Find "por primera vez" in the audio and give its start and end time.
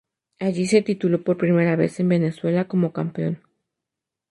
1.23-1.99